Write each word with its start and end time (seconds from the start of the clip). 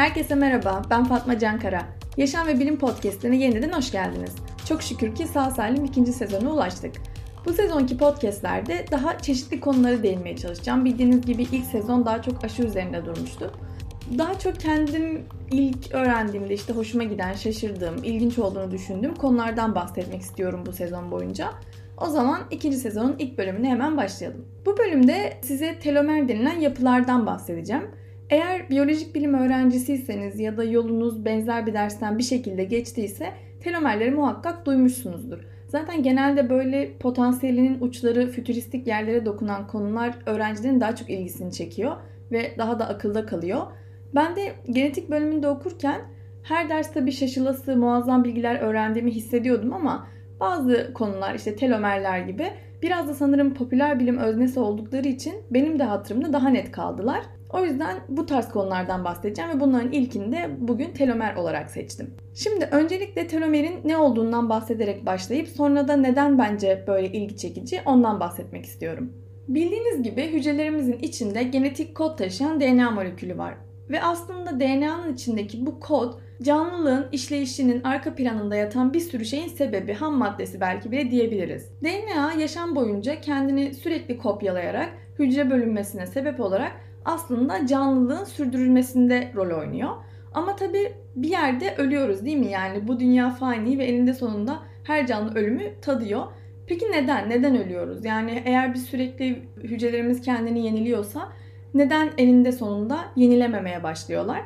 Herkese 0.00 0.34
merhaba, 0.34 0.82
ben 0.90 1.04
Fatma 1.04 1.38
Cankara. 1.38 1.82
Yaşam 2.16 2.46
ve 2.46 2.60
Bilim 2.60 2.78
Podcast'ine 2.78 3.36
yeniden 3.36 3.72
hoş 3.72 3.92
geldiniz. 3.92 4.34
Çok 4.68 4.82
şükür 4.82 5.14
ki 5.14 5.26
sağ 5.26 5.50
salim 5.50 5.84
ikinci 5.84 6.12
sezona 6.12 6.52
ulaştık. 6.52 6.94
Bu 7.46 7.52
sezonki 7.52 7.98
podcastlerde 7.98 8.84
daha 8.90 9.18
çeşitli 9.18 9.60
konulara 9.60 10.02
değinmeye 10.02 10.36
çalışacağım. 10.36 10.84
Bildiğiniz 10.84 11.20
gibi 11.20 11.42
ilk 11.42 11.64
sezon 11.64 12.06
daha 12.06 12.22
çok 12.22 12.44
aşı 12.44 12.62
üzerinde 12.62 13.04
durmuştu. 13.04 13.52
Daha 14.18 14.38
çok 14.38 14.60
kendim 14.60 15.24
ilk 15.50 15.94
öğrendiğimde 15.94 16.54
işte 16.54 16.72
hoşuma 16.72 17.04
giden, 17.04 17.32
şaşırdığım, 17.32 17.96
ilginç 18.04 18.38
olduğunu 18.38 18.70
düşündüğüm 18.70 19.14
konulardan 19.14 19.74
bahsetmek 19.74 20.20
istiyorum 20.20 20.62
bu 20.66 20.72
sezon 20.72 21.10
boyunca. 21.10 21.50
O 21.98 22.06
zaman 22.06 22.40
ikinci 22.50 22.76
sezonun 22.76 23.16
ilk 23.18 23.38
bölümüne 23.38 23.68
hemen 23.68 23.96
başlayalım. 23.96 24.46
Bu 24.66 24.78
bölümde 24.78 25.38
size 25.42 25.78
telomer 25.78 26.28
denilen 26.28 26.60
yapılardan 26.60 27.26
bahsedeceğim. 27.26 27.99
Eğer 28.30 28.70
biyolojik 28.70 29.14
bilim 29.14 29.34
öğrencisiyseniz 29.34 30.40
ya 30.40 30.56
da 30.56 30.64
yolunuz 30.64 31.24
benzer 31.24 31.66
bir 31.66 31.74
dersten 31.74 32.18
bir 32.18 32.22
şekilde 32.22 32.64
geçtiyse 32.64 33.32
telomerleri 33.60 34.10
muhakkak 34.10 34.66
duymuşsunuzdur. 34.66 35.38
Zaten 35.68 36.02
genelde 36.02 36.50
böyle 36.50 36.98
potansiyelinin 36.98 37.80
uçları 37.80 38.26
fütüristik 38.26 38.86
yerlere 38.86 39.26
dokunan 39.26 39.66
konular 39.66 40.18
öğrencilerin 40.26 40.80
daha 40.80 40.96
çok 40.96 41.10
ilgisini 41.10 41.52
çekiyor 41.52 41.96
ve 42.32 42.54
daha 42.58 42.78
da 42.78 42.88
akılda 42.88 43.26
kalıyor. 43.26 43.60
Ben 44.14 44.36
de 44.36 44.52
genetik 44.70 45.10
bölümünde 45.10 45.48
okurken 45.48 46.00
her 46.42 46.68
derste 46.68 47.06
bir 47.06 47.12
şaşılası 47.12 47.76
muazzam 47.76 48.24
bilgiler 48.24 48.60
öğrendiğimi 48.60 49.10
hissediyordum 49.10 49.72
ama 49.72 50.06
bazı 50.40 50.90
konular 50.94 51.34
işte 51.34 51.56
telomerler 51.56 52.18
gibi 52.18 52.46
biraz 52.82 53.08
da 53.08 53.14
sanırım 53.14 53.54
popüler 53.54 54.00
bilim 54.00 54.18
öznesi 54.18 54.60
oldukları 54.60 55.08
için 55.08 55.34
benim 55.50 55.78
de 55.78 55.84
hatırımda 55.84 56.32
daha 56.32 56.48
net 56.48 56.72
kaldılar. 56.72 57.20
O 57.52 57.64
yüzden 57.64 58.00
bu 58.08 58.26
tarz 58.26 58.48
konulardan 58.48 59.04
bahsedeceğim 59.04 59.50
ve 59.50 59.60
bunların 59.60 59.92
ilkini 59.92 60.32
de 60.32 60.50
bugün 60.58 60.90
telomer 60.90 61.34
olarak 61.34 61.70
seçtim. 61.70 62.14
Şimdi 62.34 62.64
öncelikle 62.64 63.26
telomerin 63.26 63.80
ne 63.84 63.96
olduğundan 63.96 64.48
bahsederek 64.48 65.06
başlayıp 65.06 65.48
sonra 65.48 65.88
da 65.88 65.96
neden 65.96 66.38
bence 66.38 66.84
böyle 66.86 67.12
ilgi 67.12 67.36
çekici 67.36 67.80
ondan 67.84 68.20
bahsetmek 68.20 68.64
istiyorum. 68.64 69.12
Bildiğiniz 69.48 70.02
gibi 70.02 70.32
hücrelerimizin 70.32 70.98
içinde 70.98 71.42
genetik 71.42 71.94
kod 71.94 72.18
taşıyan 72.18 72.60
DNA 72.60 72.90
molekülü 72.90 73.38
var. 73.38 73.54
Ve 73.90 74.02
aslında 74.02 74.60
DNA'nın 74.60 75.14
içindeki 75.14 75.66
bu 75.66 75.80
kod 75.80 76.14
canlılığın 76.42 77.06
işleyişinin 77.12 77.84
arka 77.84 78.14
planında 78.14 78.56
yatan 78.56 78.94
bir 78.94 79.00
sürü 79.00 79.24
şeyin 79.24 79.48
sebebi, 79.48 79.92
ham 79.92 80.14
maddesi 80.14 80.60
belki 80.60 80.92
bile 80.92 81.10
diyebiliriz. 81.10 81.70
DNA 81.82 82.32
yaşam 82.32 82.76
boyunca 82.76 83.20
kendini 83.20 83.74
sürekli 83.74 84.18
kopyalayarak 84.18 84.88
hücre 85.18 85.50
bölünmesine 85.50 86.06
sebep 86.06 86.40
olarak 86.40 86.72
aslında 87.04 87.66
canlılığın 87.66 88.24
sürdürülmesinde 88.24 89.32
rol 89.34 89.58
oynuyor. 89.60 89.90
Ama 90.34 90.56
tabii 90.56 90.92
bir 91.16 91.28
yerde 91.28 91.74
ölüyoruz 91.76 92.24
değil 92.24 92.36
mi? 92.36 92.50
Yani 92.50 92.88
bu 92.88 93.00
dünya 93.00 93.30
fani 93.30 93.78
ve 93.78 93.84
elinde 93.84 94.14
sonunda 94.14 94.58
her 94.84 95.06
canlı 95.06 95.34
ölümü 95.34 95.80
tadıyor. 95.80 96.22
Peki 96.66 96.92
neden? 96.92 97.30
Neden 97.30 97.56
ölüyoruz? 97.56 98.04
Yani 98.04 98.42
eğer 98.44 98.74
bir 98.74 98.78
sürekli 98.78 99.42
hücrelerimiz 99.56 100.22
kendini 100.22 100.66
yeniliyorsa 100.66 101.28
neden 101.74 102.10
eninde 102.18 102.52
sonunda 102.52 102.98
yenilememeye 103.16 103.82
başlıyorlar? 103.82 104.42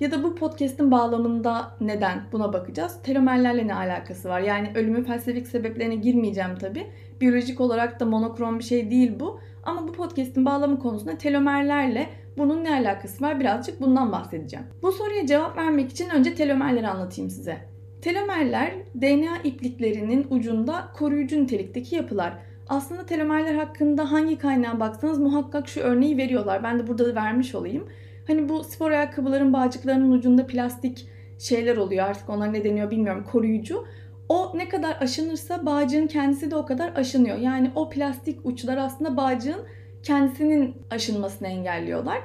Ya 0.00 0.10
da 0.10 0.22
bu 0.22 0.34
podcast'in 0.34 0.90
bağlamında 0.90 1.76
neden 1.80 2.22
buna 2.32 2.52
bakacağız. 2.52 3.02
Telomerlerle 3.02 3.66
ne 3.66 3.74
alakası 3.74 4.28
var? 4.28 4.40
Yani 4.40 4.70
ölümün 4.74 5.04
felsefik 5.04 5.46
sebeplerine 5.46 5.94
girmeyeceğim 5.94 6.56
tabii. 6.60 6.86
Biyolojik 7.20 7.60
olarak 7.60 8.00
da 8.00 8.04
monokrom 8.04 8.58
bir 8.58 8.64
şey 8.64 8.90
değil 8.90 9.12
bu. 9.20 9.40
Ama 9.64 9.88
bu 9.88 9.92
podcast'in 9.92 10.46
bağlamı 10.46 10.78
konusunda 10.78 11.18
telomerlerle 11.18 12.08
bunun 12.38 12.64
ne 12.64 12.70
alakası 12.74 13.24
var 13.24 13.40
birazcık 13.40 13.80
bundan 13.80 14.12
bahsedeceğim. 14.12 14.66
Bu 14.82 14.92
soruya 14.92 15.26
cevap 15.26 15.56
vermek 15.56 15.90
için 15.90 16.10
önce 16.10 16.34
telomerleri 16.34 16.88
anlatayım 16.88 17.30
size. 17.30 17.56
Telomerler 18.02 18.72
DNA 18.94 19.38
ipliklerinin 19.44 20.26
ucunda 20.30 20.88
koruyucu 20.94 21.42
nitelikteki 21.42 21.96
yapılar. 21.96 22.32
Aslında 22.68 23.06
telomerler 23.06 23.54
hakkında 23.54 24.12
hangi 24.12 24.38
kaynağa 24.38 24.80
baksanız 24.80 25.18
muhakkak 25.18 25.68
şu 25.68 25.80
örneği 25.80 26.16
veriyorlar. 26.16 26.62
Ben 26.62 26.78
de 26.78 26.86
burada 26.86 27.06
da 27.06 27.14
vermiş 27.14 27.54
olayım. 27.54 27.88
Hani 28.26 28.48
bu 28.48 28.64
spor 28.64 28.90
ayakkabıların 28.90 29.52
bağcıklarının 29.52 30.12
ucunda 30.12 30.46
plastik 30.46 31.08
şeyler 31.38 31.76
oluyor 31.76 32.06
artık 32.06 32.30
onlar 32.30 32.52
ne 32.52 32.64
deniyor 32.64 32.90
bilmiyorum 32.90 33.24
koruyucu. 33.32 33.84
O 34.30 34.52
ne 34.54 34.68
kadar 34.68 34.96
aşınırsa 35.00 35.66
bağcığın 35.66 36.06
kendisi 36.06 36.50
de 36.50 36.56
o 36.56 36.66
kadar 36.66 36.92
aşınıyor. 36.96 37.38
Yani 37.38 37.70
o 37.74 37.90
plastik 37.90 38.46
uçlar 38.46 38.76
aslında 38.76 39.16
bağcığın 39.16 39.60
kendisinin 40.02 40.74
aşınmasını 40.90 41.48
engelliyorlar. 41.48 42.18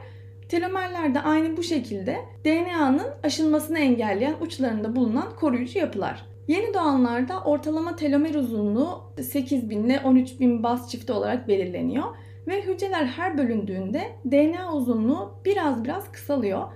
Telomerler 0.49 1.15
de 1.15 1.21
aynı 1.21 1.57
bu 1.57 1.63
şekilde 1.63 2.17
DNA'nın 2.45 3.07
aşınmasını 3.23 3.79
engelleyen 3.79 4.35
uçlarında 4.41 4.95
bulunan 4.95 5.35
koruyucu 5.35 5.79
yapılar. 5.79 6.25
Yeni 6.47 6.73
doğanlarda 6.73 7.43
ortalama 7.43 7.95
telomer 7.95 8.35
uzunluğu 8.35 9.01
8000 9.21 9.83
ile 9.83 10.01
13000 10.03 10.63
baz 10.63 10.91
çifti 10.91 11.13
olarak 11.13 11.47
belirleniyor 11.47 12.05
ve 12.47 12.61
hücreler 12.61 13.05
her 13.05 13.37
bölündüğünde 13.37 14.01
DNA 14.31 14.73
uzunluğu 14.73 15.33
biraz 15.45 15.83
biraz 15.83 16.11
kısalıyor. 16.11 16.67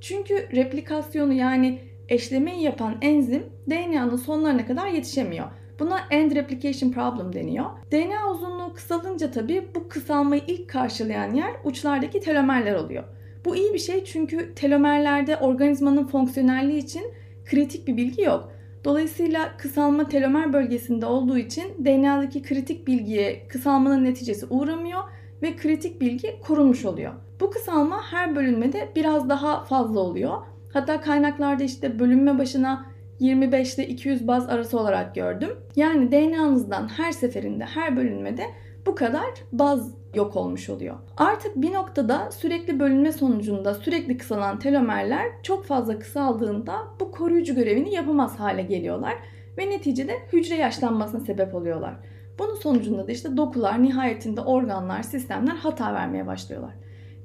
Çünkü 0.00 0.48
replikasyonu 0.56 1.32
yani 1.32 1.87
eşlemeyi 2.08 2.62
yapan 2.62 2.96
enzim 3.00 3.46
DNA'nın 3.70 4.16
sonlarına 4.16 4.66
kadar 4.66 4.86
yetişemiyor. 4.86 5.46
Buna 5.78 6.00
end 6.10 6.32
replication 6.32 6.92
problem 6.92 7.32
deniyor. 7.32 7.64
DNA 7.92 8.30
uzunluğu 8.30 8.74
kısalınca 8.74 9.30
tabii 9.30 9.68
bu 9.74 9.88
kısalmayı 9.88 10.42
ilk 10.46 10.68
karşılayan 10.68 11.34
yer 11.34 11.50
uçlardaki 11.64 12.20
telomerler 12.20 12.74
oluyor. 12.74 13.04
Bu 13.44 13.56
iyi 13.56 13.74
bir 13.74 13.78
şey 13.78 14.04
çünkü 14.04 14.54
telomerlerde 14.54 15.36
organizmanın 15.36 16.06
fonksiyonelliği 16.06 16.78
için 16.78 17.02
kritik 17.44 17.88
bir 17.88 17.96
bilgi 17.96 18.22
yok. 18.22 18.52
Dolayısıyla 18.84 19.56
kısalma 19.56 20.08
telomer 20.08 20.52
bölgesinde 20.52 21.06
olduğu 21.06 21.38
için 21.38 21.84
DNA'daki 21.84 22.42
kritik 22.42 22.86
bilgiye 22.86 23.48
kısalmanın 23.48 24.04
neticesi 24.04 24.46
uğramıyor 24.50 25.00
ve 25.42 25.56
kritik 25.56 26.00
bilgi 26.00 26.40
korunmuş 26.40 26.84
oluyor. 26.84 27.12
Bu 27.40 27.50
kısalma 27.50 28.02
her 28.12 28.36
bölünmede 28.36 28.88
biraz 28.96 29.28
daha 29.28 29.64
fazla 29.64 30.00
oluyor. 30.00 30.38
Hatta 30.78 31.00
kaynaklarda 31.00 31.64
işte 31.64 31.98
bölünme 31.98 32.38
başına 32.38 32.86
25 33.18 33.74
ile 33.74 33.88
200 33.88 34.28
baz 34.28 34.48
arası 34.48 34.78
olarak 34.80 35.14
gördüm. 35.14 35.50
Yani 35.76 36.12
DNA'nızdan 36.12 36.88
her 36.88 37.12
seferinde, 37.12 37.64
her 37.64 37.96
bölünmede 37.96 38.42
bu 38.86 38.94
kadar 38.94 39.24
baz 39.52 39.94
yok 40.14 40.36
olmuş 40.36 40.70
oluyor. 40.70 40.96
Artık 41.16 41.56
bir 41.56 41.72
noktada 41.72 42.30
sürekli 42.30 42.80
bölünme 42.80 43.12
sonucunda 43.12 43.74
sürekli 43.74 44.16
kısalan 44.18 44.58
telomerler 44.58 45.26
çok 45.42 45.64
fazla 45.64 45.98
kısaldığında 45.98 46.76
bu 47.00 47.10
koruyucu 47.10 47.54
görevini 47.54 47.94
yapamaz 47.94 48.40
hale 48.40 48.62
geliyorlar 48.62 49.14
ve 49.58 49.70
neticede 49.70 50.12
hücre 50.32 50.54
yaşlanmasına 50.54 51.20
sebep 51.20 51.54
oluyorlar. 51.54 51.94
Bunun 52.38 52.54
sonucunda 52.54 53.06
da 53.06 53.12
işte 53.12 53.36
dokular, 53.36 53.82
nihayetinde 53.82 54.40
organlar, 54.40 55.02
sistemler 55.02 55.54
hata 55.54 55.94
vermeye 55.94 56.26
başlıyorlar. 56.26 56.72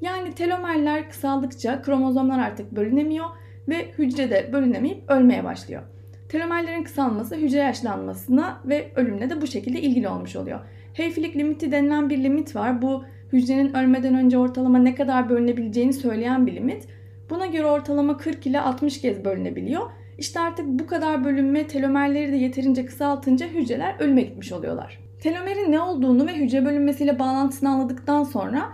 Yani 0.01 0.33
telomerler 0.33 1.09
kısaldıkça 1.09 1.81
kromozomlar 1.81 2.39
artık 2.39 2.71
bölünemiyor 2.71 3.25
ve 3.69 3.91
hücrede 3.97 4.49
bölünemeyip 4.53 5.09
ölmeye 5.09 5.43
başlıyor. 5.43 5.81
Telomerlerin 6.29 6.83
kısalması 6.83 7.35
hücre 7.35 7.57
yaşlanmasına 7.57 8.61
ve 8.65 8.91
ölümle 8.95 9.29
de 9.29 9.41
bu 9.41 9.47
şekilde 9.47 9.81
ilgili 9.81 10.07
olmuş 10.07 10.35
oluyor. 10.35 10.59
Hayflick 10.97 11.35
limiti 11.35 11.71
denilen 11.71 12.09
bir 12.09 12.23
limit 12.23 12.55
var. 12.55 12.81
Bu 12.81 13.03
hücrenin 13.33 13.73
ölmeden 13.73 14.15
önce 14.15 14.37
ortalama 14.37 14.77
ne 14.77 14.95
kadar 14.95 15.29
bölünebileceğini 15.29 15.93
söyleyen 15.93 16.47
bir 16.47 16.55
limit. 16.55 16.87
Buna 17.29 17.45
göre 17.45 17.65
ortalama 17.65 18.17
40 18.17 18.47
ile 18.47 18.59
60 18.59 19.01
kez 19.01 19.25
bölünebiliyor. 19.25 19.81
İşte 20.17 20.39
artık 20.39 20.65
bu 20.67 20.87
kadar 20.87 21.23
bölünme 21.23 21.67
telomerleri 21.67 22.31
de 22.31 22.35
yeterince 22.35 22.85
kısaltınca 22.85 23.47
hücreler 23.47 23.95
ölüme 23.99 24.21
gitmiş 24.21 24.51
oluyorlar. 24.51 24.99
Telomerin 25.19 25.71
ne 25.71 25.79
olduğunu 25.79 26.27
ve 26.27 26.35
hücre 26.35 26.65
bölünmesiyle 26.65 27.19
bağlantısını 27.19 27.69
anladıktan 27.69 28.23
sonra 28.23 28.69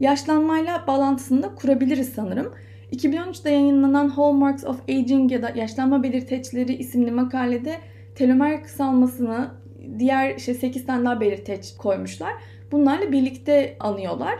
yaşlanmayla 0.00 0.84
bağlantısını 0.86 1.42
da 1.42 1.54
kurabiliriz 1.54 2.08
sanırım. 2.08 2.54
2013'te 2.92 3.50
yayınlanan 3.50 4.08
Hallmarks 4.08 4.64
of 4.64 4.80
Aging 4.88 5.32
ya 5.32 5.42
da 5.42 5.50
Yaşlanma 5.54 6.02
Belirteçleri 6.02 6.74
isimli 6.74 7.10
makalede 7.10 7.78
telomer 8.14 8.62
kısalmasını 8.62 9.50
diğer 9.98 10.36
işte 10.36 10.54
8 10.54 10.86
tane 10.86 11.04
daha 11.04 11.20
belirteç 11.20 11.76
koymuşlar. 11.78 12.32
Bunlarla 12.72 13.12
birlikte 13.12 13.76
anıyorlar. 13.80 14.34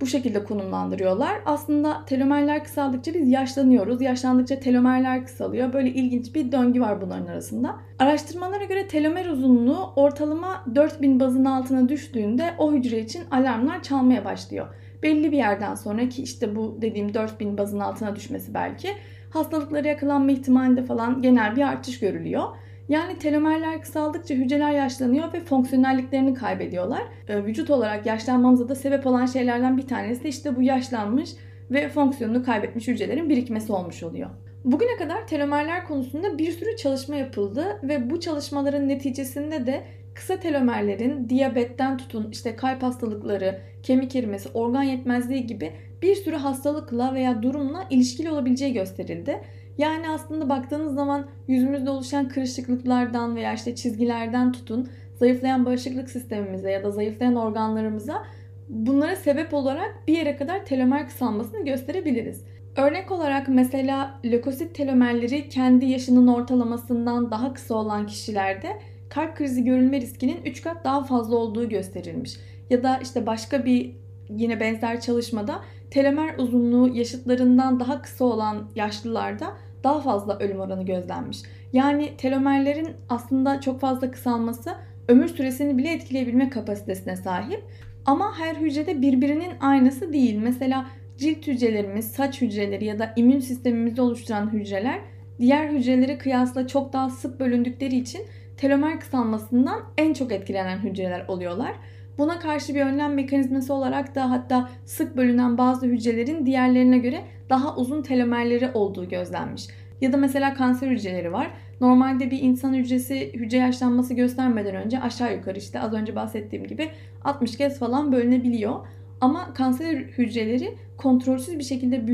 Bu 0.00 0.06
şekilde 0.06 0.44
konumlandırıyorlar. 0.44 1.40
Aslında 1.46 2.04
telomerler 2.04 2.64
kısaldıkça 2.64 3.14
biz 3.14 3.28
yaşlanıyoruz. 3.28 4.02
Yaşlandıkça 4.02 4.60
telomerler 4.60 5.24
kısalıyor. 5.26 5.72
Böyle 5.72 5.88
ilginç 5.88 6.34
bir 6.34 6.52
döngü 6.52 6.80
var 6.80 7.00
bunların 7.00 7.26
arasında. 7.26 7.76
Araştırmalara 7.98 8.64
göre 8.64 8.88
telomer 8.88 9.26
uzunluğu 9.26 9.92
ortalama 9.96 10.64
4000 10.74 11.20
bazın 11.20 11.44
altına 11.44 11.88
düştüğünde 11.88 12.54
o 12.58 12.72
hücre 12.72 12.98
için 12.98 13.22
alarmlar 13.30 13.82
çalmaya 13.82 14.24
başlıyor 14.24 14.66
belli 15.02 15.32
bir 15.32 15.36
yerden 15.36 15.74
sonra 15.74 16.08
ki 16.08 16.22
işte 16.22 16.56
bu 16.56 16.78
dediğim 16.82 17.14
4000 17.14 17.58
bazın 17.58 17.80
altına 17.80 18.16
düşmesi 18.16 18.54
belki 18.54 18.88
hastalıklara 19.30 19.88
yakalanma 19.88 20.30
ihtimalinde 20.30 20.84
falan 20.84 21.22
genel 21.22 21.56
bir 21.56 21.62
artış 21.62 22.00
görülüyor. 22.00 22.44
Yani 22.88 23.18
telomerler 23.18 23.82
kısaldıkça 23.82 24.34
hücreler 24.34 24.72
yaşlanıyor 24.72 25.32
ve 25.32 25.40
fonksiyonelliklerini 25.40 26.34
kaybediyorlar. 26.34 27.02
Ee, 27.28 27.44
vücut 27.44 27.70
olarak 27.70 28.06
yaşlanmamıza 28.06 28.68
da 28.68 28.74
sebep 28.74 29.06
olan 29.06 29.26
şeylerden 29.26 29.76
bir 29.76 29.86
tanesi 29.86 30.24
de 30.24 30.28
işte 30.28 30.56
bu 30.56 30.62
yaşlanmış 30.62 31.30
ve 31.70 31.88
fonksiyonunu 31.88 32.44
kaybetmiş 32.44 32.88
hücrelerin 32.88 33.28
birikmesi 33.28 33.72
olmuş 33.72 34.02
oluyor. 34.02 34.30
Bugüne 34.64 34.96
kadar 34.96 35.26
telomerler 35.26 35.86
konusunda 35.86 36.38
bir 36.38 36.52
sürü 36.52 36.76
çalışma 36.76 37.16
yapıldı 37.16 37.80
ve 37.82 38.10
bu 38.10 38.20
çalışmaların 38.20 38.88
neticesinde 38.88 39.66
de 39.66 39.84
kısa 40.14 40.40
telomerlerin 40.40 41.28
diyabetten 41.28 41.96
tutun 41.96 42.28
işte 42.32 42.56
kalp 42.56 42.82
hastalıkları, 42.82 43.60
kemik 43.82 44.16
erimesi, 44.16 44.48
organ 44.54 44.82
yetmezliği 44.82 45.46
gibi 45.46 45.72
bir 46.02 46.14
sürü 46.14 46.36
hastalıkla 46.36 47.14
veya 47.14 47.42
durumla 47.42 47.86
ilişkili 47.90 48.30
olabileceği 48.30 48.72
gösterildi. 48.72 49.40
Yani 49.78 50.08
aslında 50.08 50.48
baktığınız 50.48 50.94
zaman 50.94 51.26
yüzümüzde 51.48 51.90
oluşan 51.90 52.28
kırışıklıklardan 52.28 53.36
veya 53.36 53.54
işte 53.54 53.74
çizgilerden 53.74 54.52
tutun 54.52 54.88
zayıflayan 55.16 55.66
bağışıklık 55.66 56.10
sistemimize 56.10 56.70
ya 56.70 56.84
da 56.84 56.90
zayıflayan 56.90 57.36
organlarımıza 57.36 58.22
bunlara 58.68 59.16
sebep 59.16 59.54
olarak 59.54 59.94
bir 60.08 60.16
yere 60.16 60.36
kadar 60.36 60.64
telomer 60.64 61.06
kısalmasını 61.06 61.64
gösterebiliriz. 61.64 62.44
Örnek 62.76 63.10
olarak 63.10 63.48
mesela 63.48 64.20
lökosit 64.24 64.74
telomerleri 64.74 65.48
kendi 65.48 65.86
yaşının 65.86 66.26
ortalamasından 66.26 67.30
daha 67.30 67.54
kısa 67.54 67.74
olan 67.74 68.06
kişilerde 68.06 68.68
kalp 69.10 69.36
krizi 69.36 69.64
görülme 69.64 70.00
riskinin 70.00 70.44
3 70.44 70.62
kat 70.62 70.84
daha 70.84 71.04
fazla 71.04 71.36
olduğu 71.36 71.68
gösterilmiş. 71.68 72.36
Ya 72.70 72.82
da 72.82 72.98
işte 73.02 73.26
başka 73.26 73.64
bir 73.64 73.92
yine 74.28 74.60
benzer 74.60 75.00
çalışmada 75.00 75.60
telomer 75.90 76.38
uzunluğu 76.38 76.96
yaşıtlarından 76.96 77.80
daha 77.80 78.02
kısa 78.02 78.24
olan 78.24 78.70
yaşlılarda 78.74 79.46
daha 79.84 80.00
fazla 80.00 80.38
ölüm 80.38 80.60
oranı 80.60 80.86
gözlenmiş. 80.86 81.42
Yani 81.72 82.16
telomerlerin 82.16 82.88
aslında 83.08 83.60
çok 83.60 83.80
fazla 83.80 84.10
kısalması 84.10 84.74
ömür 85.08 85.28
süresini 85.28 85.78
bile 85.78 85.92
etkileyebilme 85.92 86.50
kapasitesine 86.50 87.16
sahip. 87.16 87.64
Ama 88.06 88.38
her 88.38 88.54
hücrede 88.54 89.02
birbirinin 89.02 89.52
aynısı 89.60 90.12
değil. 90.12 90.36
Mesela 90.36 90.86
cilt 91.18 91.46
hücrelerimiz, 91.46 92.12
saç 92.12 92.40
hücreleri 92.40 92.84
ya 92.84 92.98
da 92.98 93.12
immün 93.16 93.40
sistemimizi 93.40 94.02
oluşturan 94.02 94.52
hücreler 94.52 95.00
diğer 95.40 95.68
hücrelere 95.68 96.18
kıyasla 96.18 96.66
çok 96.66 96.92
daha 96.92 97.10
sık 97.10 97.40
bölündükleri 97.40 97.96
için 97.96 98.20
telomer 98.60 99.00
kısalmasından 99.00 99.80
en 99.98 100.12
çok 100.12 100.32
etkilenen 100.32 100.78
hücreler 100.78 101.24
oluyorlar. 101.28 101.72
Buna 102.18 102.38
karşı 102.38 102.74
bir 102.74 102.80
önlem 102.80 103.14
mekanizması 103.14 103.74
olarak 103.74 104.14
da 104.14 104.30
hatta 104.30 104.68
sık 104.84 105.16
bölünen 105.16 105.58
bazı 105.58 105.86
hücrelerin 105.86 106.46
diğerlerine 106.46 106.98
göre 106.98 107.22
daha 107.50 107.76
uzun 107.76 108.02
telomerleri 108.02 108.70
olduğu 108.74 109.08
gözlenmiş. 109.08 109.68
Ya 110.00 110.12
da 110.12 110.16
mesela 110.16 110.54
kanser 110.54 110.88
hücreleri 110.90 111.32
var. 111.32 111.50
Normalde 111.80 112.30
bir 112.30 112.42
insan 112.42 112.74
hücresi 112.74 113.32
hücre 113.34 113.56
yaşlanması 113.56 114.14
göstermeden 114.14 114.74
önce 114.74 115.00
aşağı 115.00 115.36
yukarı 115.36 115.58
işte 115.58 115.80
az 115.80 115.92
önce 115.92 116.16
bahsettiğim 116.16 116.66
gibi 116.66 116.90
60 117.24 117.56
kez 117.56 117.78
falan 117.78 118.12
bölünebiliyor. 118.12 118.86
Ama 119.20 119.54
kanser 119.54 119.94
hücreleri 119.96 120.74
kontrolsüz 120.96 121.58
bir 121.58 121.64
şekilde 121.64 122.06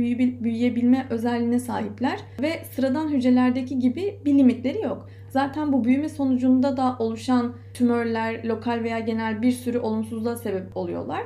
büyüyebilme 0.42 1.06
özelliğine 1.10 1.58
sahipler 1.58 2.18
ve 2.42 2.64
sıradan 2.70 3.08
hücrelerdeki 3.08 3.78
gibi 3.78 4.18
bir 4.24 4.38
limitleri 4.38 4.80
yok. 4.80 5.08
Zaten 5.36 5.72
bu 5.72 5.84
büyüme 5.84 6.08
sonucunda 6.08 6.76
da 6.76 6.96
oluşan 6.98 7.54
tümörler, 7.74 8.44
lokal 8.44 8.82
veya 8.84 8.98
genel 8.98 9.42
bir 9.42 9.52
sürü 9.52 9.78
olumsuzluğa 9.78 10.36
sebep 10.36 10.76
oluyorlar. 10.76 11.22